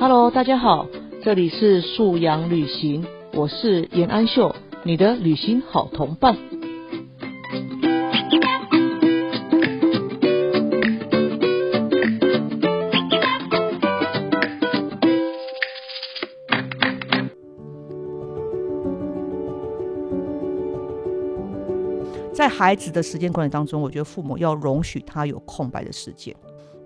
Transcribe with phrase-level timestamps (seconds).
[0.00, 0.86] Hello，大家好，
[1.24, 6.36] 这里是素养旅行，我是严安秀，你的旅行好同伴。
[22.32, 26.32] 在孩子的时间管理当中，我觉得父母要容许他有空白的时间，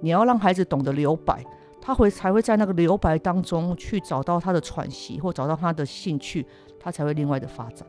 [0.01, 1.45] 你要让孩子懂得留白，
[1.85, 6.47] 他会才会在那个留白当中去找到他的喘息，或找到他的兴趣，
[6.79, 7.85] 他才会另外的发展。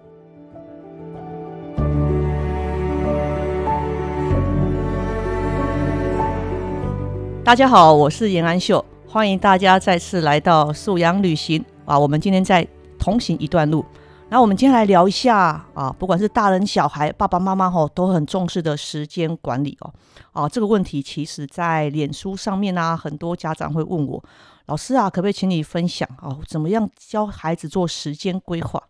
[7.43, 11.99] 大家好，我是严安秀，欢迎大家再次来到素养旅行啊！
[11.99, 12.67] 我们今天在
[12.97, 13.85] 同行一段路。
[14.33, 19.93] 那我们今天来聊一下啊，不管是大人小孩、爸爸妈妈吼，都很重视的时间管理哦。
[20.31, 24.23] 啊，这个问题其实在脸书上面啊，很多家长会问我，
[24.65, 28.81] 老师啊，可不可以请你分享啊，怎么样教孩子做时间规划？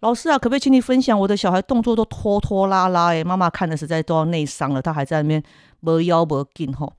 [0.00, 5.42] 老师啊，可不可以请你分享我的小孩动作都拖拖拉拉，哎，妈妈看的实在都要内伤了，他还在那边
[5.80, 6.90] 没腰没劲吼。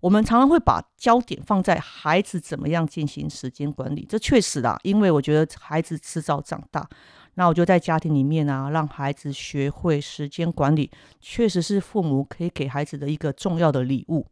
[0.00, 6.86] 我们常常会把焦点放在孩子怎么样进行时间管理，这确实啦，因为我觉得孩子迟早长大，
[7.34, 10.90] 那我就在家庭里面啊，让孩子学会时间管理，
[11.20, 14.26] 确实是父母可以给孩子的一个重要的礼物。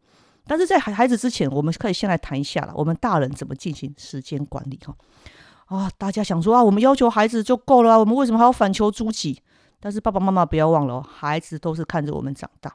[0.46, 4.94] 但是在孩孩子之前，我们可以先来谈一下了，我们大人怎么进行时间管理哈？
[5.66, 9.40] 啊，大家想说啊，我们要求孩子就够了啊，我们为什么还要反求诸己？
[9.80, 12.72] 但是爸爸妈妈不要忘了，孩子都是看着我们长大。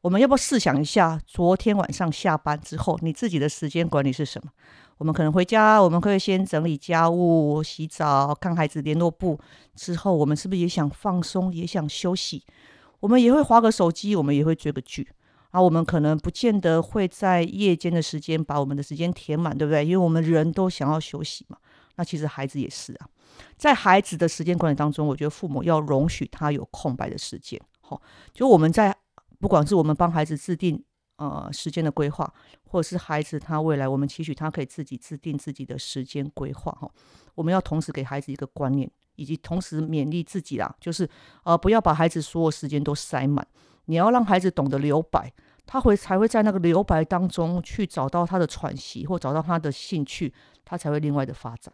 [0.00, 4.50] 我们要不要试想一下，昨天晚上下班之后，你自己的时间管理是什么？
[4.98, 9.38] 我们可能回家，我们可以先整理家务、洗澡、看孩子联络簿，
[9.74, 12.44] 之后我们是不是也想放松，也想休息？
[13.00, 15.08] 我们也会划个手机，我们也会追个剧
[15.50, 15.60] 啊。
[15.60, 19.84] 我们可能不见得会在夜间的时间把我们的时间填满，对不对？
[19.84, 21.56] 因为我们人都想要休息嘛。
[21.96, 23.08] 那其实孩子也是啊，
[23.56, 27.60] 在孩子的时间管理当中，我觉得父母要容许他有空白的时间。
[27.80, 28.00] 好，
[28.32, 28.96] 就我们在。
[29.40, 30.80] 不管是我们帮孩子制定
[31.22, 32.32] 呃时间的规划，
[32.66, 36.90] 或者是孩子他未来我们期许他可以自己制定自己的时间规划哈，
[37.36, 41.08] 我们要同时给孩子一个观念，以及同时勉励自己啦，就是
[41.44, 43.46] 呃不要把孩子所有时间都塞满，
[43.84, 45.32] 你要让孩子懂得留白，
[45.64, 50.34] 他会才会在那个留白当中去找到他的喘息，或找到他的兴趣，
[50.64, 51.72] 他才会另外的发展。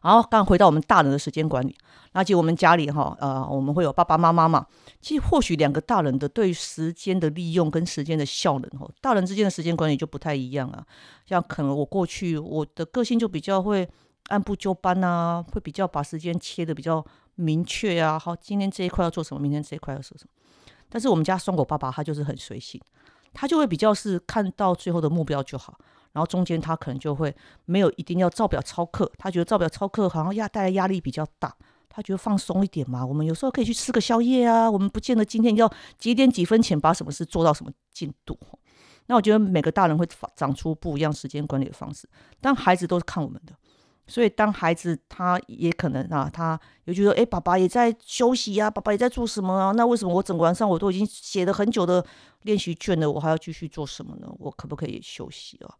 [0.00, 1.76] 好，刚回到我们大人的时间管理，
[2.12, 4.66] 那就我们家里哈，呃，我们会有爸爸妈妈嘛。
[5.00, 10.84] 其实或许两个大人的对时间的利用跟时间的效能，哈，大人之间的时间管理就不太一样啊。
[11.24, 13.88] 像可能我过去我的个性就比较会
[14.28, 17.04] 按部就班啊，会比较把时间切的比较
[17.34, 18.18] 明确啊。
[18.18, 20.30] 好，今天这一块要做什么，明天这一块要做什么。
[20.88, 22.80] 但是我们家双狗爸爸他就是很随性，
[23.32, 25.76] 他就会比较是看到最后的目标就好。
[26.16, 31.54] 然后中间他可能就会没有一定要照表操课，他觉得照表操课好像压带来压力比较大，
[31.90, 33.04] 他觉得放松一点嘛。
[33.04, 38.38] 我们有时候可以去吃个宵夜啊，我们不见得今天要几点几分前把什么事做到什么进度。
[39.08, 42.08] 那我觉得每个大人会长出不一样时间管理的方式，
[42.40, 43.52] 但孩子都是看我们的，
[44.06, 49.70] 所以当孩子他也可能啊，他有觉得哎，爸爸也在休息呀，爸爸也在做什么啊？
[49.72, 52.04] 那为什么我整个晚上我都已经写了很久的
[52.42, 54.26] 练习卷了，我还要继续做什么呢？
[54.40, 55.74] 我可不可以休息啊？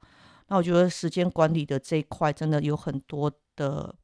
[0.49, 3.95] 那我觉得时间管理的这一块真的有很多的，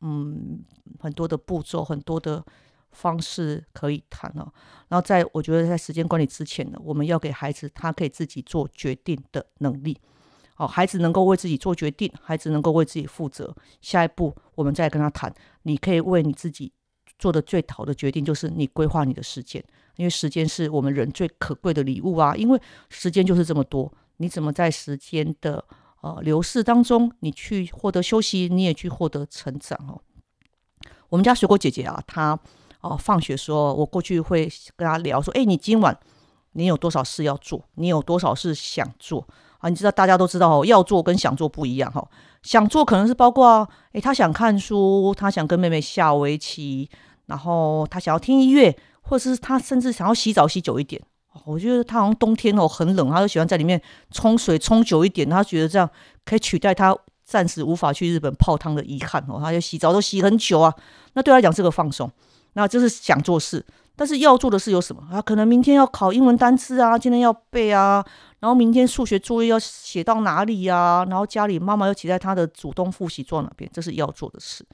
[0.00, 0.64] 嗯，
[0.98, 2.44] 很多的步骤，很多的
[2.90, 4.52] 方式可以谈哦。
[4.88, 9.98] 然后在我觉得在时间管理之前呢，我们要给孩子他可以自己做决定的能力。
[10.56, 13.52] 好，孩子能够为自己做决定，孩子能够为自己负责。
[13.80, 16.72] 下一步我们再跟他谈，你可以为你自己
[17.18, 19.64] 做的最好的决定，就是你规划你的时间，
[19.96, 22.36] 因为时间是我们人最可贵的礼物啊。
[22.36, 25.64] 因为时间就是这么多，你怎么在时间的
[26.04, 29.98] 呃，流逝当中，你去获得休息，你也去获得成长哦。
[31.08, 32.38] 我们家水果姐姐啊，她
[32.82, 35.98] 哦，放学说，我过去会跟她聊说，哎，你今晚
[36.52, 37.64] 你有多少事要做？
[37.76, 39.26] 你有多少事想做
[39.60, 39.70] 啊？
[39.70, 42.06] 你知道，大家都知道哦，要做跟想做不一样哈。
[42.42, 46.90] 想做可能是包括，哎，他想看书，他想跟妹妹下围棋，
[47.24, 51.00] 然后他想要听音乐，或者是他甚至想要洗澡洗久一点。
[51.44, 55.88] 我觉得他好像冬天哦很冷，他就喜欢在里面冲水冲久一点，他觉得这样
[56.24, 59.38] 可以取代他暂时无法去日本泡汤的遗憾哦。
[59.42, 60.74] 他就洗澡都洗很久啊，
[61.14, 62.10] 那对他来讲是个放松。
[62.54, 63.64] 那这是想做事，
[63.96, 65.20] 但是要做的事有什么啊？
[65.20, 68.04] 可能明天要考英文单词啊，今天要背啊，
[68.38, 71.04] 然后明天数学作业要写到哪里呀？
[71.10, 74.64] 然后家里妈妈要期待他的主动复习做哪边，这是要做的事。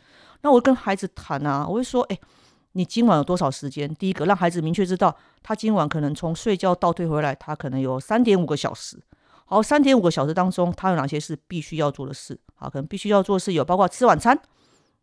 [0.42, 2.18] 那我跟孩子谈啊，我会说，哎。
[2.72, 3.92] 你今晚有多少时间？
[3.96, 9.02] 第一个，让孩子明确知道，他今晚可能从睡觉倒退回来，他可能有三点五个小时。
[9.44, 12.38] 好，三点五个小时当中，他有哪些是必须要做的事？
[12.54, 14.40] 好，可能必须要做的事有包括吃晚餐，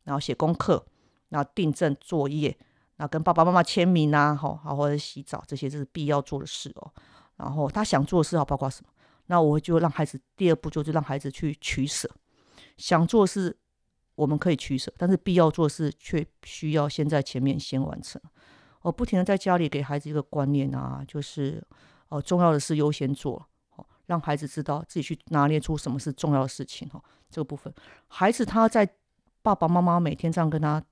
[0.06, 0.86] 然后写功课，
[1.30, 2.58] 然后订正作业，
[2.96, 6.92] 那跟爸爸妈妈签名啊，好，好或者洗澡，这些是必要做的事哦。
[7.36, 8.90] 然后他想做的事，好包括什么？
[9.26, 12.10] 那我就让孩子第二步就是让孩子去取舍，
[12.78, 13.58] 想做的事
[14.18, 18.20] 我们可以取舍，但是必要做事却需要先在前面先完成。
[18.82, 21.64] 我不停的在家里给孩子一个观念啊，就是
[22.10, 27.04] 哦，重要的事优先做，哦，让孩子知道自己去拿捏出什么是重要的事情哦。
[27.30, 27.72] 这个部分，
[28.08, 28.90] 孩子他在
[29.44, 30.84] 爸爸妈妈每天这样跟他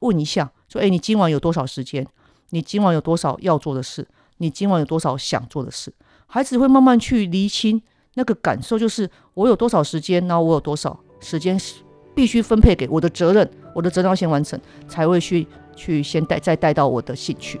[0.00, 2.06] 问一下，说：“哎，你今晚有多少时间？
[2.50, 4.06] 你今晚有多少要做的事？
[4.36, 5.94] 你今晚有多少想做的事？”
[6.26, 7.80] 孩子会慢慢去厘清
[8.14, 11.56] 那个感受，就是我有多少时间，然后我有多少时间
[12.14, 17.60] 必须分配给我的责任，我的责任要先完成，才会去去先带再带到我的兴趣。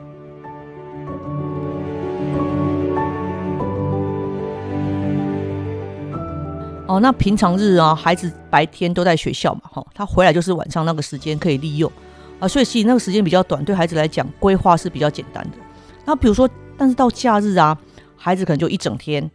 [6.86, 11.90] 哦，那平常日啊，孩子白天都在学校嘛，哈，他回来就是晚上那个时间可以利用
[12.38, 15.56] 啊，所以其实那个时间比较短，对孩子来讲规划是比较简单的。
[16.04, 17.76] 那比如说，但是到假日啊。
[18.16, 19.30] 孩子可能就一整天，然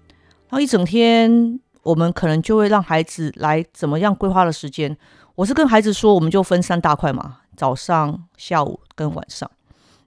[0.49, 4.95] 后一整天，我们可能就会让孩子来怎么样规划的时间。
[5.33, 9.49] 我是跟孩子说，我们就分三大块嘛，早上、下午跟晚上。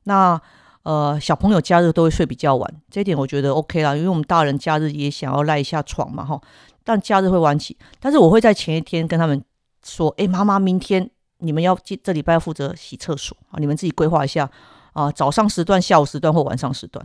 [0.04, 0.40] 那
[0.84, 6.40] 呃，小朋友假日都会睡比较晚，这一点我觉得 OK 啦，因为我们大人假日也想要赖一下床嘛，哈。
[6.84, 9.44] 但假日会晚起，但是我会在前一天跟他们
[9.84, 14.48] 说，哎，妈妈，明天你们要这这礼拜要负责洗厕所啊，你们自己规划一下
[14.92, 17.04] 啊，早上时段、下午时段或晚上时段，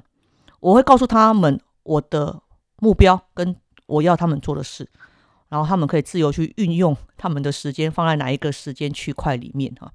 [0.59, 1.59] 我会告诉他们。
[1.87, 2.41] 我的
[2.81, 3.55] 目标跟
[3.87, 4.87] 我要他们做的事，
[5.49, 9.91] 然后他们可以自由去运用他们的时间放在哪一个时间区块里面哈。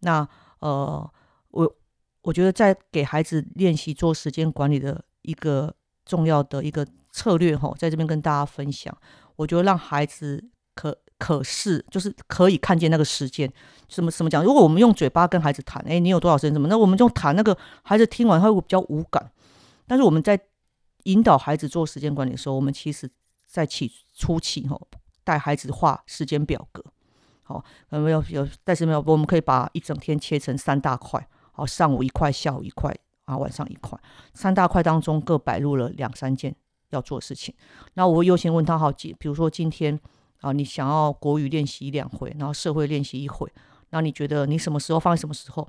[0.00, 0.26] 那
[0.60, 1.10] 呃，
[1.50, 1.76] 我
[2.22, 5.74] 我觉得在给孩子练习做时间管理的一个
[6.04, 8.96] 重要的一个策略哈，在这边跟大家分享。
[9.36, 10.42] 我觉得让孩子
[10.74, 13.50] 可可视，就是可以看见那个时间，
[13.88, 14.42] 什么什么讲？
[14.44, 16.52] 如果我们用嘴巴跟孩子谈，哎，你有多少时间？
[16.52, 16.68] 什么？
[16.68, 19.30] 那我们就谈那个孩子听完他会比较无感，
[19.86, 20.38] 但是我们在
[21.04, 23.08] 引导孩子做时间管理的时候，我们其实
[23.56, 24.78] 在起初期哈，
[25.24, 26.84] 带孩子画时间表格，
[27.42, 28.46] 好，有没有有？
[28.62, 32.94] 但是没有，我们可以把一整天切成三大块，好，上午一块，下午一块，
[33.24, 33.98] 啊，晚上一块，
[34.34, 36.54] 三大块当中各摆入了两三件
[36.90, 37.54] 要做的事情。
[37.94, 39.98] 那我会优先问他好几，比如说今天
[40.42, 43.50] 啊，你想要国语练习两回，然后社会练习一回，
[43.88, 45.66] 那你觉得你什么时候放在什么时候？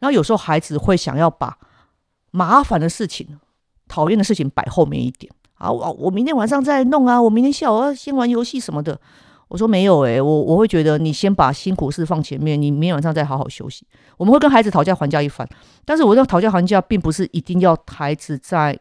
[0.00, 1.56] 然后有时候孩子会想要把
[2.32, 3.38] 麻烦的事情。
[3.92, 5.70] 讨厌的事情摆后面一点啊！
[5.70, 7.20] 我我明天晚上再弄啊！
[7.20, 8.98] 我明天下午要先玩游戏什么的。
[9.48, 13.86] 我说没有诶，我我会觉得你先把辛苦事放前面，你明天晚上再好好休息。
[14.16, 15.46] 我们会跟孩子讨价还价一番，
[15.84, 18.78] 但是我这讨价还价并不是一定要孩子在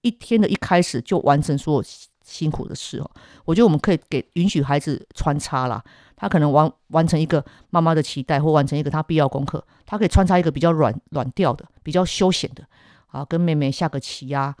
[0.00, 1.84] 一天的一开始就完成所有
[2.24, 3.10] 辛苦的事哦。
[3.44, 5.80] 我觉得我们可以给允许孩子穿插啦，
[6.16, 12.64] 他可能完完成一个妈妈的期待，或完成一个他必要功课，他可以穿插一个比较软软调的、比较休闲的。
[13.08, 14.54] 啊，跟妹妹下个棋啊，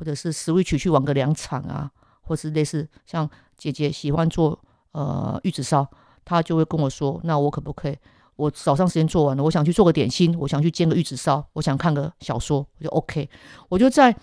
[0.00, 1.90] 或者是 Switch 去玩个两场啊，
[2.22, 4.58] 或是类似像姐姐喜欢做
[4.92, 5.86] 呃玉子烧，
[6.24, 7.98] 她就会跟我说，那我可不可以？
[8.36, 13.28] 我早上时间做完了，我想去做个点心，我想去煎个玉子烧，我想看个小说，我就 OK。
[13.68, 14.16] 我就在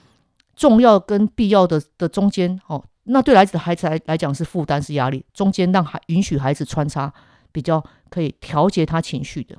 [0.55, 7.13] 重要跟必要的的中间，哦，那对孩子的孩子来来讲是负担是压力，中间让孩允许孩子穿插
[7.51, 9.55] 比较可以调节他情绪的，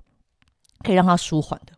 [0.83, 1.78] 可以让他舒缓的。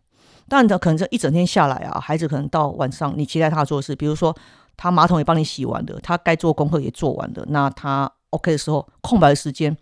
[0.51, 4.37] 但可能这一整天下来啊，孩子可能到晚上，你期待他做事，比如说
[4.77, 9.77] 他马桶也帮你洗完的，他该做功课也做完的，那他 OK 的时候，空白的时间，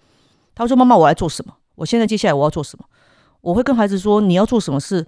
[0.55, 1.55] 他说：“妈妈，我来做什么？
[1.77, 2.85] 我现在接下来我要做什么？”
[3.41, 5.07] 我会跟孩子说：“你要做什么事，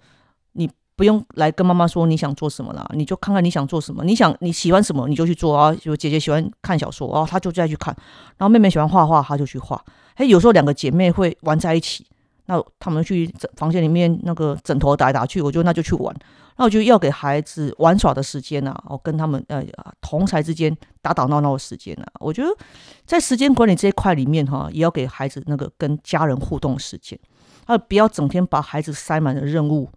[0.53, 5.75] 你不用来跟妈妈说你想做什么了，你就看看你想做什么，你想你喜欢什么你就去做啊。
[5.75, 7.95] 就姐姐喜欢看小说哦，他就再去看；
[8.39, 9.85] 然后妹妹喜欢画画，他就去画。
[10.15, 12.07] 哎，有时候两个姐妹会玩在一起。”
[12.51, 16.13] 那他们去房间里面那个枕头打来打去，我就那就去玩。
[16.57, 19.65] 那我觉得要给孩子玩耍的时间呐，哦，跟他们呃
[20.01, 22.07] 同才之间打打闹闹的时间啊。
[22.19, 22.49] 我觉得
[23.07, 27.17] 在时间管理这一块里面哈，也要给孩子那个跟家人互动的时间，
[27.67, 29.89] 啊，不要整天把孩子塞满了任务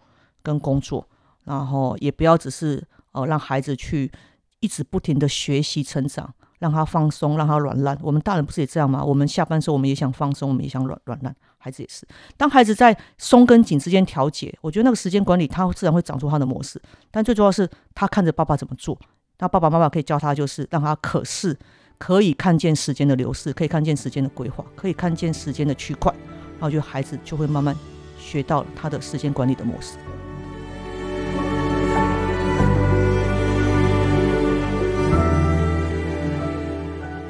[0.43, 1.07] 跟工作，
[1.45, 2.83] 然后也不要只是
[3.13, 4.11] 哦让孩子去
[4.59, 6.31] 一直不停的学习成长。
[6.59, 7.97] 让他放松，让他软烂。
[8.01, 9.03] 我们大人不是也这样吗？
[9.03, 11.35] 我们下班时候，我们也想放松，我们也想软软烂。
[11.63, 12.05] 孩子也是。
[12.35, 16.81] 当孩子在松跟紧之间调节，我觉得那个时间管理，他自然会长出他的模式。
[17.09, 18.99] 但最重要是他看着爸爸怎么做，
[19.39, 21.57] 那爸爸妈妈可以教他，就是让他可视，
[21.97, 26.13] 可以看见时间的流逝，可以看见时间的规划，可以看见时间的区块。
[26.59, 27.73] 然后，就孩子就会慢慢
[28.19, 29.97] 学到他的时间管理的模式。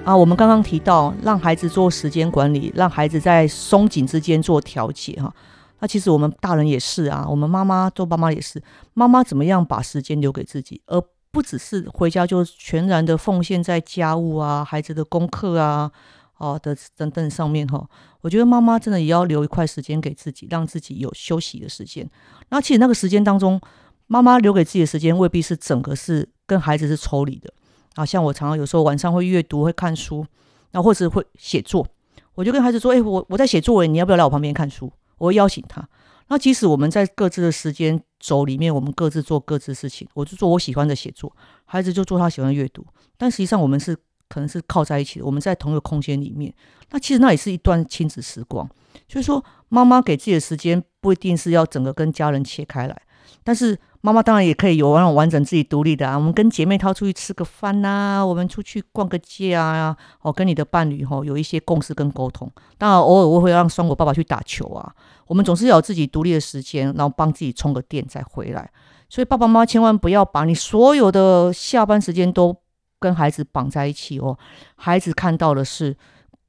[0.05, 5.33] 啊，我们刚刚提到让孩子做时间管理，让孩子在松紧之间做调节哈。
[5.79, 8.61] 那其实我们大人也是啊，我们妈妈做妈妈也是，
[8.93, 15.89] 妈妈怎么样把时间留给自己，而不只是回家就全然的奉献在家务啊、孩子的功课啊、
[16.37, 17.87] 哦的等等上面哈。
[18.19, 22.09] 我觉得妈妈真的也要留一块时间给自己，让自己有休息的时间。
[22.49, 23.59] 那其实那个时间当中，
[24.07, 27.53] 妈妈留给自己的时间未必是整个是跟孩子是抽离的。
[27.95, 30.25] 啊，像我常常有时候晚上会阅读、会看书，
[30.71, 31.87] 那或者会写作，
[32.35, 35.87] 我就跟孩子说：“哎，我我在写作文，你要不要来我旁边看书？”我会邀请他。
[36.27, 41.31] 那即使我们在各自的时间轴里面，我们各自做各自事情，我就做我喜欢的写作，
[41.65, 42.85] 孩子就做他喜欢的阅读。
[43.17, 43.95] 但实际上，我们是
[44.27, 46.51] 可能是靠在一起的，我们在同一个空间里面。
[46.89, 48.67] 那其实那也是一段亲子时光。
[49.07, 53.01] 所以说，妈妈给自己的时间不一定是要整个跟家人切开来，
[53.43, 53.77] 但是。
[54.05, 62.51] 妈妈当然也可以有那种完整自己独立的啊，我们跟姐妹淘出去吃个饭呐，我们出去逛个街啊，哦，跟你的伴侣哈有一些共识跟沟通。
[62.77, 64.93] 当然偶尔我会让双果爸爸去打球啊，
[65.25, 68.69] 我们总是有自己独立的时间，然后帮自己充个电再回来。
[69.07, 72.53] 所以爸爸妈妈千万不要把你所有的下班时间都
[72.99, 74.37] 跟孩子绑在一起哦，
[74.75, 75.95] 孩子看到的是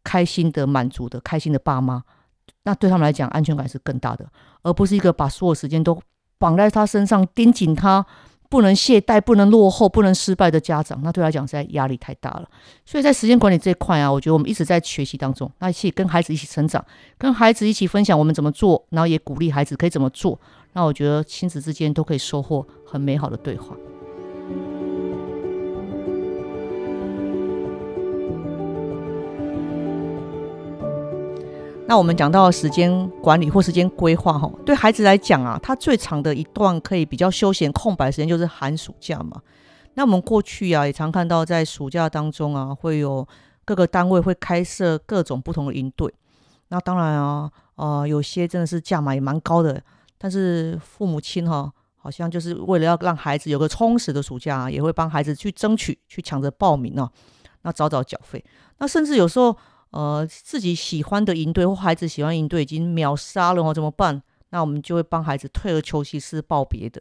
[0.02, 2.02] 开心的、满足的、开心的爸妈，
[2.64, 4.26] 那对他们来讲安全感是更大的，
[4.64, 6.02] 而不是一个把所有时间都。
[6.44, 8.04] 绑在他身上，盯紧他，
[8.50, 12.46] 不能懈怠，不能落后，不能失败的家长，那对他讲实在压力太大了。
[12.84, 16.84] 所以在时间管理这一块啊，我觉得我们一直在学习当中，那一起跟孩子一起成长，
[17.16, 20.38] 跟孩子一起分享我们怎么做，然后也鼓励孩子可以怎么做。
[20.74, 23.74] 那我觉得亲子之间都可以收获很美好的对话。
[31.86, 39.40] 那我们讲到时间管理或时间规划哈，对孩子来讲啊，他最长的一段可以比较休闲空白时间就是寒暑假嘛。
[39.92, 43.26] 那我们过去啊，也常看到在暑假当中啊，会有
[43.66, 46.12] 各个单位会开设各种不同的营队。
[46.68, 49.80] 那当然啊，呃，有些真的是价码也蛮高的，
[50.16, 57.10] 但是父母亲哈，好像就是为了要让孩子有个充实的暑假，也会帮孩子去争取、去抢着报名哦，
[57.60, 58.42] 那早早缴费。
[58.78, 59.54] 那甚至有时候。
[59.94, 64.20] 呃，自己喜欢的营队或孩子喜欢营队已经秒杀了哦，怎么办？
[64.48, 67.00] 那我们就会帮孩子退而求其次报别的。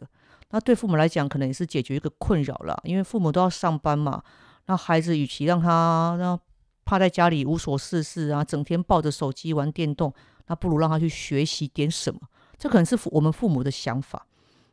[0.50, 4.22] 那对父母来讲，可能也是解决一个困扰了，因为父母都要上班嘛。
[4.66, 6.38] 那孩子与其让他让
[6.84, 10.14] 趴在家里无所事事啊，整天抱着手机玩电动，
[10.46, 12.20] 那不如让他去学习点什么。
[12.56, 14.24] 这可能是我们父母的想法。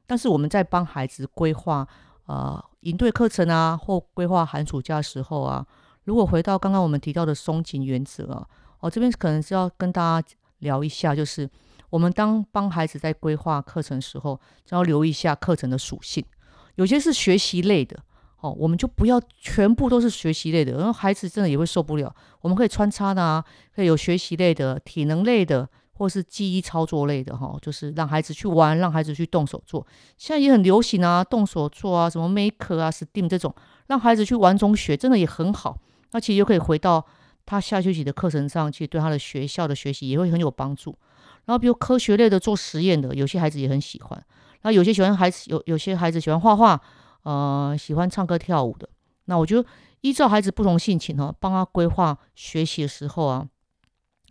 [0.05, 1.87] 但是我们在帮孩子规划
[2.27, 5.65] 呃营队课程啊，或规划寒暑假时候啊。
[6.05, 8.47] 如果回到刚刚我们提到的松紧原则啊，
[8.79, 10.27] 哦，这边可能是要跟大家
[10.59, 11.49] 聊一下，就是
[11.89, 16.25] 我们当帮孩子在规划课程时候，就要留意一下课程的属性。
[16.75, 17.97] 有些是学习类的，
[18.39, 22.13] 哦，我们就不要全部都是学习类的，然后孩子真的也会受不了。
[22.41, 23.43] 我们可以穿插的啊，
[23.75, 29.85] 可以有学习类的、体能类的，或是记忆操作类的，哈，就是让孩子去玩，让孩子去动手做。
[30.17, 33.53] 现在也很流行啊，动手做啊，什么 Make 啊、Steam 这种，
[33.87, 35.77] 让孩子去玩中学，真的也很好。
[36.11, 37.05] 那其实就可以回到
[37.45, 40.97] 他下学期的课程上，去对他的学校的学习也会很有帮助。
[41.45, 44.25] 然后，比如科学类的、做实验的，有些孩子也很喜欢。
[44.61, 46.79] 然后，有些喜欢孩子有有些孩子喜欢画画，
[47.23, 48.87] 呃，喜欢唱歌跳舞的。
[49.25, 49.67] 那我觉得
[50.01, 53.47] 依照孩子不同性情哈，帮他规划学习的时候啊，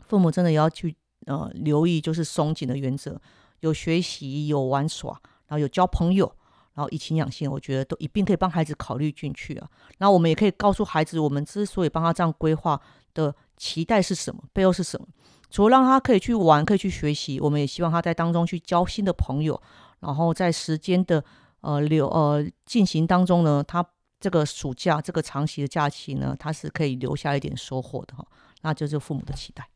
[0.06, 0.94] 父母真的也要去
[1.26, 3.20] 呃留意，就是松紧的原则，
[3.60, 6.32] 有学习，有玩耍，然后有交朋友。
[6.74, 9.68] 然后以情养性，我觉得都一并可以帮孩子考虑进去啊。
[9.98, 12.80] 然后我们也可以告诉孩子，我们之所以帮他这样规划
[13.14, 15.06] 的期待是什么，背后是什么。
[15.50, 19.60] 除了让他可以去玩，可以去学习，我们也希望他在当中去交新的朋友。
[19.98, 21.22] 然后在时间的
[21.60, 23.84] 呃流呃进行当中呢，他
[24.20, 28.24] 这个暑假这个长期的假期呢，他是可以留下一点收获的哈。
[28.62, 29.68] 那就是父母的期待。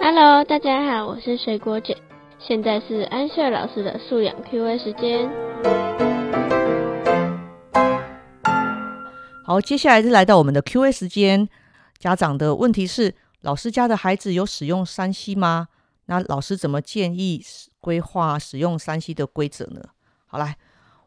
[0.00, 1.96] Hello，大家好，我是水果姐。
[2.46, 5.30] 现在是安秀老师的素养 Q&A 时间。
[9.46, 11.48] 好，接下来是来到我们的 Q&A 时间。
[11.98, 15.68] 家长的问题是：老师家的孩子有使用三 C 吗？
[16.04, 17.42] 那老师怎么建议
[17.80, 19.80] 规划使用三 C 的规则呢？
[20.26, 20.58] 好来。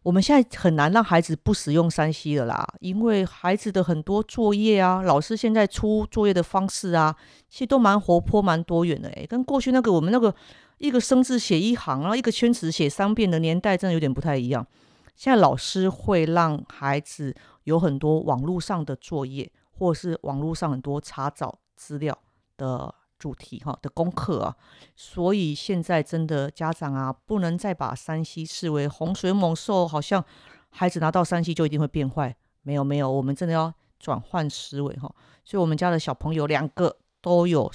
[0.08, 7.14] 我们现在很难让孩子不使用三 C 了啦，因为孩子的很多作业啊，老师现在出作业的方式啊，
[7.50, 9.10] 其实都蛮活泼、蛮多元的。
[9.10, 10.34] 诶，跟过去那个我们那个
[10.78, 14.66] 一个生字写一行，然后一个圈词写三遍的年代，真的有点不太一样。
[15.14, 17.36] 现在老师会让孩子
[17.66, 22.18] 有很多网络上的作业，或是网络上很多查找资料
[22.56, 22.96] 的。
[23.18, 24.56] 主题哈的功课啊，
[24.96, 30.24] 所以现在真的家长啊，不能再把山西视为洪水猛兽，好像
[30.70, 32.36] 孩子拿到三 C 就一定会变坏。
[32.62, 35.14] 没有没有，我们真的要转换思维哈。
[35.46, 37.72] 所以，我们家的小朋友两个都有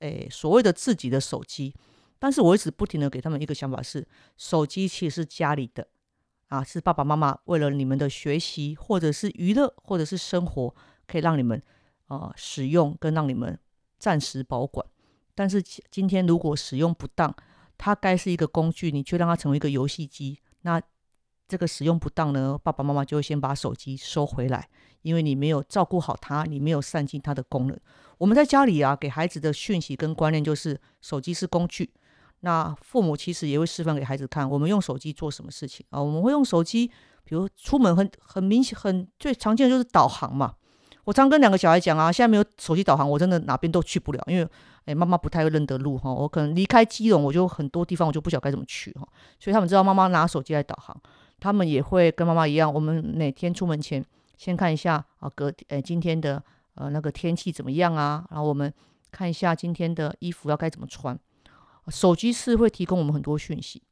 [0.00, 1.72] 诶所谓的自己的手机，
[2.18, 5.86] 但是我一直不停的给他们一个想法是，手机其实是家里的
[6.48, 10.74] 啊，是爸爸妈妈为了你们的学习或者是娱乐或者是生活，
[11.06, 11.62] 可以让你们
[12.08, 13.56] 啊使用跟让你们
[13.98, 14.84] 暂时保管。
[15.34, 17.34] 但是今天如果使用不当，
[17.76, 20.80] 它该是一个工具，你却让它成为一个游戏机，那。
[21.46, 24.66] 这个使用不当呢，爸爸妈妈就会先把手机收回来，
[25.02, 27.78] 因为你没有照顾好它，你没有善尽它的功能。
[28.16, 31.92] 我们在家里啊，给孩子的讯息跟观念就是，手机是工具。
[32.40, 36.00] 那父母其实也会示范给孩子看，我们用手机做什么事情啊？
[36.02, 36.90] 我们会用手机，
[37.24, 40.54] 比如出门很很明显、很最常见的就是导航嘛。
[41.04, 44.48] 我常跟两个小孩讲啊，现在没有手机导航，我真的哪边都去不了，因为
[44.86, 46.12] 哎，妈妈不太会认得路哈。
[46.12, 49.06] 我可能离开基隆，我就很多地方我就不晓得该怎么去哈。
[49.38, 50.94] 所以他们知道妈妈拿手机来导航。
[51.40, 54.02] 他们也会跟妈妈一样，我们哪天出门前
[54.38, 56.42] 先看一下啊，隔呃今天的
[56.74, 58.24] 呃那个天气怎么样啊？
[58.30, 58.72] 然后我们
[59.10, 61.18] 看一下今天的衣服要该怎么穿。
[61.88, 63.82] 手机是会提供我们很多讯息，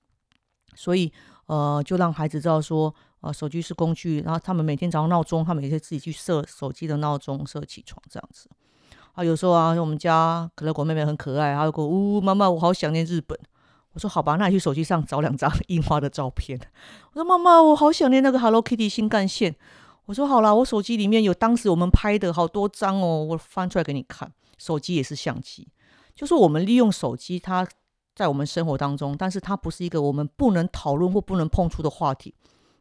[0.74, 1.12] 所以
[1.46, 8.50] 呃就让孩子知道说，呃手机是工具，然后他们每天早上闹钟，他们也可以自己去设手机的闹钟，设起床这样子。
[9.14, 13.38] 啊，有时候啊，我们家可乐果妹妹很可爱，她就呜妈妈，我好想念日本。
[13.94, 16.58] 我说好吧，那你去手机上找两张 樱花的照片。
[17.12, 19.54] 我说妈妈，我好想念那个 Hello Kitty 新干线。
[20.06, 24.32] 我说好啦，我手机里面有当时我们拍的好多张哦，我翻出来给你看。
[24.58, 25.68] 手机也是相机，
[26.14, 27.68] 就是我们利用手机，它
[28.14, 32.34] 在我们生活当中，但是它不是一个我们不能讨论或不能碰触的话题，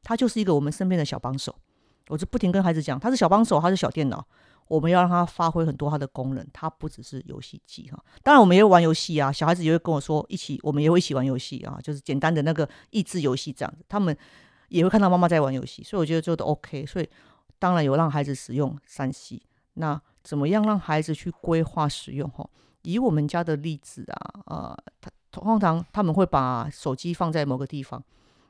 [0.04, 1.56] 它就是一个我们身边的小帮手。
[2.08, 4.26] 我就不停跟孩子讲，它是小帮手，它是小电脑。
[4.68, 8.02] 我们要让它发挥很多它的功能，它不只是游戏机哈。
[8.24, 13.84] 当然，我们也会玩游戏啊，小孩子也会跟我说一起，我们也会一起玩游戏啊，就是简单的那个益智游戏这样子。
[13.90, 14.16] 他们
[14.70, 16.86] 也会看到妈妈在玩游戏，所以我觉得这都 OK。
[16.86, 17.10] 所以
[17.60, 19.42] 当然有让孩子使用三 C，
[19.74, 22.30] 那怎么样让孩子去规划使用？
[22.30, 22.50] 哈，
[22.84, 28.02] 以我们家的例子啊，呃，他通常他们会把手机放在某个地方，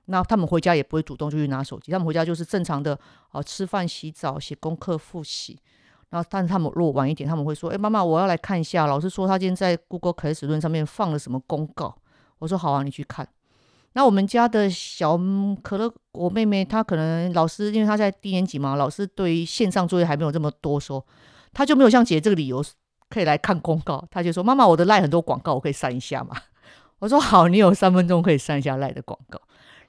[0.06, 2.98] 那他们回家也不会主动就去拿手机，他们回家就是正常的
[3.30, 5.60] 啊，吃饭、洗澡、写功课、复习。
[6.10, 8.86] 然后，但是他们如果晚一点，他们会说：“哎，妈妈，我要来看一下。
[8.86, 11.96] 老师说他今天在 Google Classroom 上面放了什么公告。”
[12.40, 13.26] 我说：“好啊，你去看。”
[13.94, 15.18] 那我们家的小
[15.62, 21.06] 可乐，我妹妹她可能老师，因为她在低年级嘛，老师对于线上作业还没有这么多，说
[21.54, 22.62] 她就没有像姐这个理由
[23.10, 24.06] 可以来看公告。
[24.12, 26.36] 她就说：“妈妈，我的赖很多广告，我可以删一下嘛？”
[27.00, 29.40] 我说：“好，你有三分钟可以删一下赖的广告。”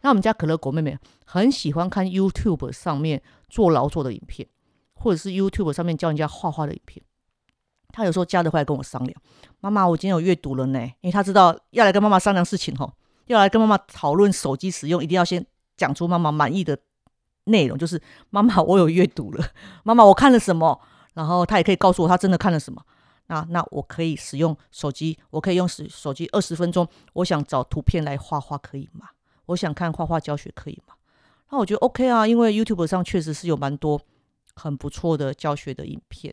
[0.02, 4.46] 那我们家可乐果妹妹很喜欢看 YouTube 上面做劳作的影片。
[4.94, 7.04] 或者是 YouTube 上面教人家画画的影片，
[7.88, 9.20] 她有时候家的会来跟我商量，
[9.58, 12.92] 妈妈，我今天有阅读了呢，因为她知道要来跟妈妈商量事情吼，
[13.26, 15.44] 要来跟妈妈讨论手机使用，一定要先
[15.76, 16.78] 讲出妈妈满意的
[17.46, 19.44] 内容，就是妈妈我有阅读了，
[19.82, 20.80] 妈妈我看了什么，
[21.14, 22.80] 然后她也可以告诉我她真的看了什么，
[23.26, 29.08] 那那我可以使用手机，我可以用手手机二十分钟，我想找图片来画画可以吗？
[29.46, 30.94] 我想看画画教学可以吗？
[31.50, 34.00] 那我觉得 OK 啊，因为 YouTube 上确实是有蛮多。
[34.54, 36.30] 很不错的教学的影片，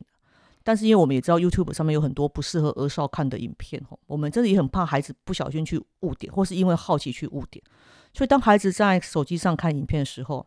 [0.61, 7.63] 但是因为我们也知道 YouTube 上面有很多不适合儿少看的影片吼，我们真的也很怕孩子不小心去误点，或是因为好奇去误点，
[8.13, 10.45] 所以当孩子在手机上看影片的时候，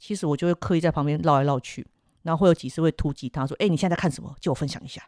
[0.00, 1.86] 其实我就会刻意在旁边绕来绕去，
[2.22, 4.34] 然后会有几次会突击他说：“哎，你现在在看什么？
[4.40, 5.00] 借我分享一下。”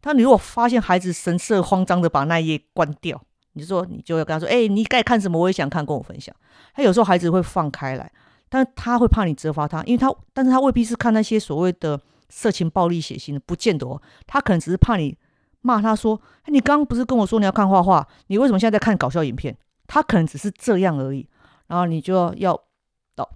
[0.00, 5.38] 但你如果发现孩子神色慌张的把那一页关掉，你就说你就要跟他说：“哎，你该看什么？
[5.38, 6.34] 我也想看，跟我分享。”
[6.74, 8.10] 他有时候孩子会放开来。
[8.52, 14.02] 但他会怕你责罚他，因为他，但是他未必是看那些所谓的色情、暴力、血腥的，不见得哦。
[14.26, 15.16] 他可能只是怕你
[15.60, 21.28] 骂他说：“你刚刚不是跟我说你要看画画，你为什么现在在看搞笑影片？”他可能只是这样而已。
[21.68, 22.60] 然后你就要要，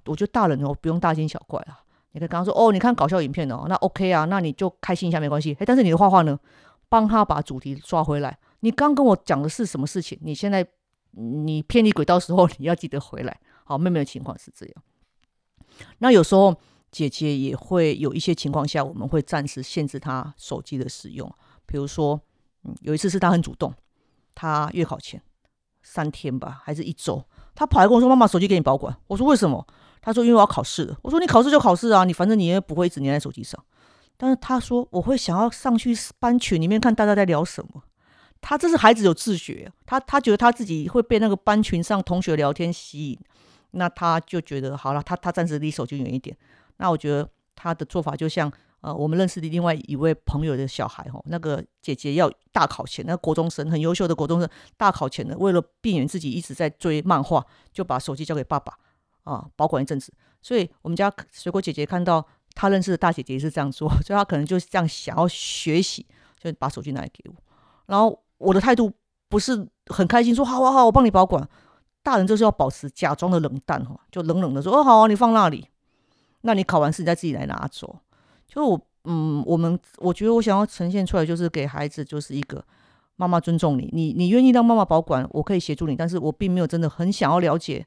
[0.06, 1.78] 我觉得大人哦不用大惊小怪啊。
[2.10, 6.36] 你可以跟他说：“哦，你看搞笑影片哦，那 OK 啊，那你就开心一下没关系。”哎，但是你的画画呢，
[6.88, 8.36] 帮他把主题抓回来。
[8.64, 10.18] 你刚跟我讲的是什么事情？
[10.22, 10.66] 你现在
[11.10, 13.38] 你偏离轨道时候， 你要记得回来。
[13.62, 14.74] 好，妹妹的情况是这样。
[15.98, 16.58] 那有时候
[16.90, 21.30] 姐姐也会有一些情况下，我们会暂时限制她手机的使用。
[21.66, 22.18] 比如说，
[22.62, 23.74] 嗯，有一次是她很主动，
[24.34, 25.20] 她月考前
[25.82, 27.22] 三天吧，还是一周，
[27.54, 29.66] 她跑来跟我说：“妈妈，手机给你保管。”我说：“为什么？”
[30.00, 33.62] 她说：“因为我要考试了。”我说：“你考试就考试啊，你反正你也不会一直黏在手机上。”
[34.16, 37.82] 但是她说：“我会想要上去班群里面看大家在聊什么。”
[38.46, 43.18] 他这是孩子有自觉，他他觉得他自己会被那个班群上同学聊天吸引。
[43.70, 46.36] 那他就觉得好了，他他暂时离手机远一点。
[46.76, 47.26] 那我觉得
[47.56, 48.52] 他的做法就像
[48.82, 58.74] 呃，我们认识的另外一位朋友的小孩哦，那个姐姐要大考前，那国中生很优秀的国中生，大考前的为了避免自己一直在追漫画，就把手机交给爸爸
[59.22, 60.12] 啊保管一阵子。
[60.42, 66.06] 所以我们家水果姐姐看到她认识的大姐姐是这样做，所以她可能就是这样想要学习，
[66.38, 67.34] 就把手机拿来给我。
[67.86, 68.92] 然后我的态度
[69.28, 71.48] 不是很开心，说好好好，我帮你保管。
[72.02, 75.66] 大人就是要保持假装的冷淡哈，就冷冷的说哦好，你放那里，
[76.42, 77.98] 那你考完试你再自己来拿走。
[78.46, 82.62] 就我嗯，我们我觉得我想要呈现出来就是给孩子就是一个
[83.16, 87.86] 妈妈尊重你，你你愿意让妈妈保管，我可以协助你，但是我并没有真的很想要了解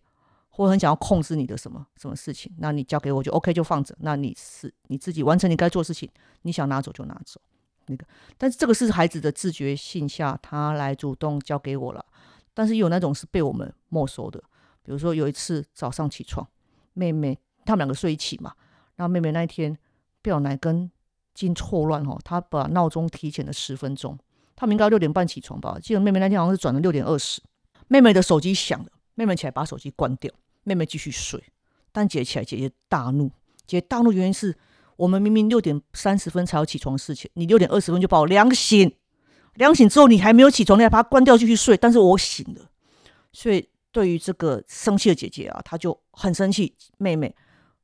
[0.50, 2.52] 或很想要控制你的什么什么事情。
[2.58, 6.10] 那你交给我就 OK 就放着，那你是你自己完成你该做事情，
[6.42, 7.40] 你想拿走就拿走。
[7.88, 8.06] 那个，
[8.38, 12.06] 但是这个是孩子的自觉性下，他来主动交给我了。
[12.54, 14.40] 但是有那种是被我们没收的，
[14.84, 16.48] 比如说有一次早上起床，
[16.94, 18.54] 妹妹他们两个睡一起嘛，
[18.96, 19.78] 然后妹妹那一天
[20.22, 20.90] 被我奶跟
[21.34, 24.18] 筋错乱哈，她把闹钟提前了十分钟，
[24.56, 25.78] 他们应该六点半起床吧？
[25.80, 27.42] 记得妹妹那天好像是转了六点二十，
[27.88, 31.44] 妹妹的手机响了，妹妹起来把手机关掉，妹妹继续睡，
[31.92, 33.30] 但姐起来，姐姐大怒，
[33.68, 34.58] 姐大怒原因是
[34.98, 38.94] 我们明明六点三十分才要起床的事情，你六点二十分就把我凉醒。
[39.54, 41.76] 凉醒之后，你还没有起床，你还把它关掉继续睡。
[41.76, 42.70] 但是我醒了，
[43.32, 47.34] 所以对于这个生气的姐姐啊，她就很生气，妹妹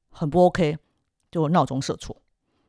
[0.10, 0.78] 很不 OK，
[1.32, 2.16] 就闹钟设错。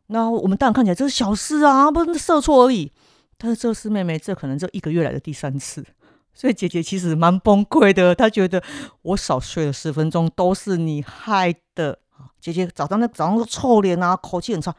[0.07, 2.93] 那我们当然看起来这是小事啊，不是设错而已。
[3.37, 5.85] 但是这是妹妹，这可能这一个月来的第三次，
[6.33, 8.15] 所以姐姐其实蛮崩溃的。
[8.15, 8.63] 她觉得
[9.03, 11.99] 我少睡了十分钟都是你害的
[12.41, 14.75] 姐姐早上那早上臭脸啊，口气很差，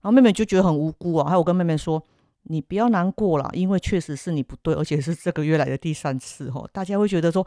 [0.00, 1.28] 然后妹妹就觉得很无辜啊。
[1.28, 2.02] 还有我跟妹妹说。
[2.50, 6.66] 你不要难过了，因为确实是你不对，而且是这个月来的第三次哦。
[6.72, 7.46] 大家会觉得说，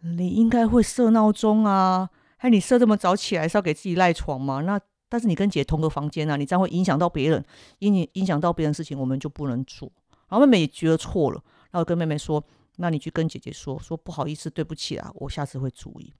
[0.00, 4.60] 你应该会设闹钟啊，还你设这么早起来是要给自己赖床吗？
[4.60, 4.78] 那
[5.08, 7.42] 但是你跟姐同个房间啊，你这样会影响到别人，
[7.78, 9.90] 影影响到别人事情，我们就不能做。
[10.28, 12.44] 然后妹妹也觉得错了，然后跟妹妹说，
[12.76, 16.12] 那你去跟姐姐说，说不好意思，对不起啊，我下次会注意。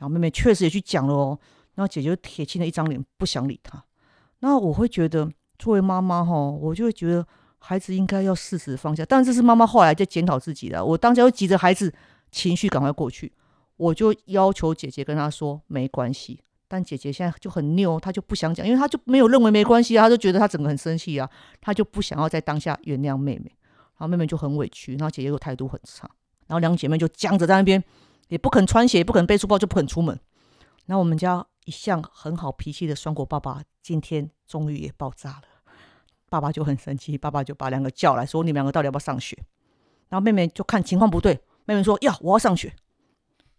[0.00, 1.38] 然后妹妹确实也去讲了哦，
[1.74, 3.84] 然后姐姐就铁青的一张脸，不想理他。
[4.40, 7.26] 那我会觉得，作为妈妈哈，我就会觉得。
[7.62, 10.82] 孩子应该要适时放下，但这是妈妈后来在检讨自己的。
[10.82, 11.92] 我当下又急着孩子
[12.32, 13.30] 情绪赶快过去，
[13.76, 16.40] 我就要求姐姐跟他说没关系。
[16.66, 21.28] 但姐姐现在就很拗，她就不想讲，因为她就没有认为没关系啊，她就觉得她整个很生气啊，
[21.60, 23.54] 她就不想要在当下原谅妹妹。
[23.98, 26.08] 然后妹妹就很委屈，然后姐姐又态度很差，
[26.46, 27.84] 然后两姐妹就僵着在那边，
[28.28, 30.18] 也不肯穿鞋，也不肯背书包，就不肯出门。
[30.86, 35.42] 然后我们家一向很好脾气的双果爸爸，今天终于也爆炸了。
[36.28, 39.36] 爸爸就很生气，爸爸就把两个叫来说：“你们两个到底要不要上学？”
[40.08, 42.74] 然后妹妹就看情况不对，妹妹说：“呀，我要上学。”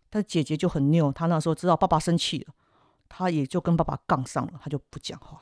[0.09, 2.53] 但姐姐就很拗，她那时候知道爸爸生气了，
[3.07, 5.41] 她也就跟爸爸杠上了，她就不讲话。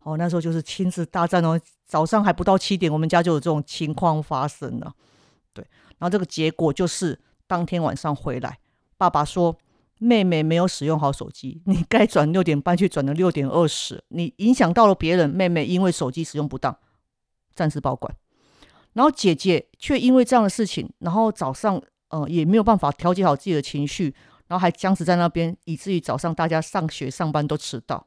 [0.00, 4.94] 哦，那时候就是亲子大战哦，早上还不到七点，我们家就有这种情况发生了。
[5.52, 5.66] 对，
[5.98, 8.58] 然后这个结果就是当天晚上回来，
[8.96, 9.56] 爸爸说。
[9.98, 15.28] 妹妹没有使用好手机，你该转六点半去转了六点二十，你影响到了别人。
[15.28, 16.76] 妹妹因为手机使用不当，
[17.54, 18.14] 暂时保管。
[18.94, 24.14] 然后姐姐却因为这样的事情，然后早上呃也没有办法调节好自己的情绪，
[24.46, 28.06] 然后还僵持在那边，以至于早上大家上学上班都迟到。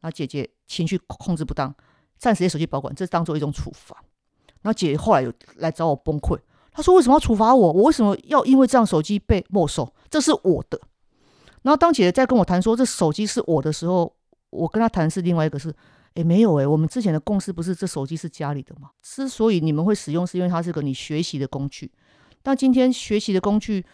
[0.00, 1.74] 然后姐姐情绪控制不当，
[2.18, 3.96] 暂时给手机保管，这当做一种处罚。
[4.62, 6.38] 然后姐姐后来有来找我崩溃，
[6.72, 7.72] 她说为什么要处罚我？
[7.72, 9.92] 我为什么要因为这样手机被没收？
[10.10, 10.80] 这是我的。
[11.62, 14.14] 然后当姐姐在跟我谈说这手机是我的时候，
[14.50, 15.74] 我跟她谈是另外一个是，
[16.14, 18.90] 诶，没有诶，我们之前的共识不是这手机是家里的吗？
[19.00, 21.90] 之所以你们会使用，是因为它是个你学习的工具。
[22.42, 23.84] 但今天学习的工具，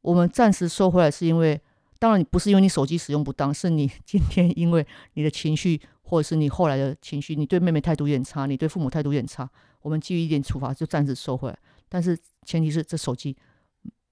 [0.00, 1.60] 我们暂时收回来，是因为
[1.98, 9.50] 当然不是因为你手机使用不当，是你 今天因为你的情绪，或者是你后来的情绪，你对妹妹态度有点差，你对父母态度有点差，
[9.82, 11.58] 我们基于一点处罚就暂时收回来。
[11.88, 13.36] 但是前提是这手机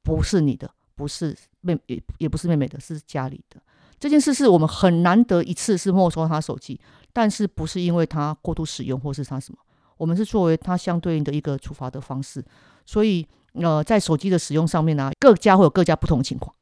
[0.03, 0.69] 不是你的。
[0.97, 3.61] 不是妹也也不是妹妹的，是家里的
[4.01, 6.81] 这件事，是我们很难得一次是没收他手机，
[7.13, 9.59] 但是不是因为他过度使用或是他什么，
[9.97, 12.45] 我们是作为他相对应的一个处罚的方式。
[12.85, 16.55] 所以呃，在手机的使用上面呢，各家会有各家不同的情况。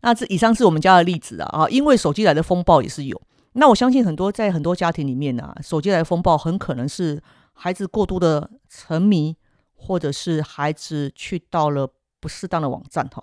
[0.00, 3.20] 那这以上是我们家的例子啊啊，因为手机来的风暴也是有。
[3.52, 7.20] 那我相信很多在很多家庭里面呢，手机来的风暴很可能是
[7.52, 9.36] 孩子过度的沉迷，
[9.74, 13.22] 或者是孩子去到了不适当的网站哈。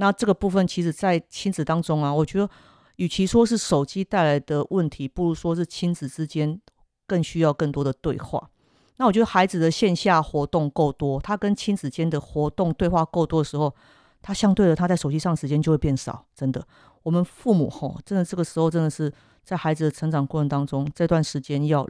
[0.00, 2.48] 那这个部分，其实，在亲子当中啊，我觉得，
[2.96, 6.60] 与其说是手机带来的问题，不如说是亲子之间
[7.06, 8.50] 更需要更多的对话。
[8.96, 13.74] 那我觉得，孩子的线下活动够多，他跟亲子间的活动对话够多的时候，
[14.22, 16.24] 他相对的，他在手机上时间就会变少。
[16.34, 16.66] 真的，
[17.02, 21.88] 我们父母吼，真的这个时候真的是在孩子的成长过程当中，这段时间要。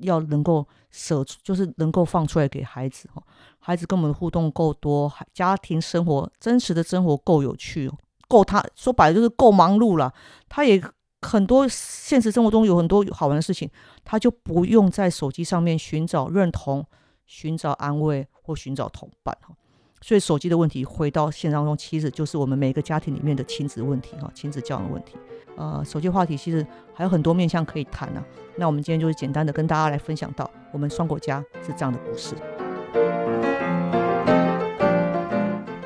[0.00, 3.22] 要能够舍，就是能够放出来给孩子哈，
[3.58, 7.90] 孩子跟我们互动够多，家庭生活真实的生活够有趣，
[8.28, 10.12] 够他说白了就是够忙碌了，
[10.48, 10.82] 他也
[11.22, 13.68] 很多现实生活中有很多好玩的事情，
[14.04, 16.86] 他就不用在手机上面寻找认同、
[17.26, 19.54] 寻找安慰或寻找同伴哈。
[20.00, 25.16] 所以手机的问题回到现实当中，其实就是我们每个家庭里面的亲子问题哈，亲子教育问题。
[25.56, 28.24] 呃，手机话题其实还有很多面向可以谈呢。
[28.56, 32.34] 那我们今天就是简单的跟大家来分享到，我们双果家是这样的故事。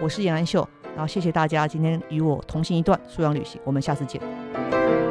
[0.01, 5.01] 我是严安秀，然后谢谢大家今天与我同行一段素养旅行，我们下次见。